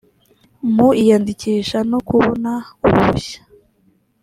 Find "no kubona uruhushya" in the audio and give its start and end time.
1.91-3.41